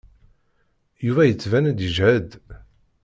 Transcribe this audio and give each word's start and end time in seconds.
Yuba 1.05 1.23
yettban-d 1.27 1.77
yejhed. 1.81 2.29